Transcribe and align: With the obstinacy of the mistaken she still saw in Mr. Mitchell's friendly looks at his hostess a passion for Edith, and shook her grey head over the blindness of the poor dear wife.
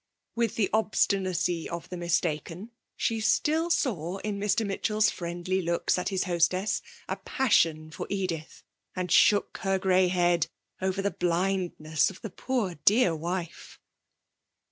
With 0.33 0.55
the 0.55 0.67
obstinacy 0.73 1.69
of 1.69 1.89
the 1.89 1.95
mistaken 1.95 2.71
she 2.95 3.19
still 3.19 3.69
saw 3.69 4.17
in 4.17 4.39
Mr. 4.39 4.65
Mitchell's 4.65 5.11
friendly 5.11 5.61
looks 5.61 5.95
at 5.99 6.09
his 6.09 6.23
hostess 6.23 6.81
a 7.07 7.17
passion 7.17 7.91
for 7.91 8.07
Edith, 8.09 8.63
and 8.95 9.11
shook 9.11 9.59
her 9.61 9.77
grey 9.77 10.07
head 10.07 10.47
over 10.81 11.03
the 11.03 11.11
blindness 11.11 12.09
of 12.09 12.19
the 12.23 12.31
poor 12.31 12.79
dear 12.83 13.15
wife. 13.15 13.79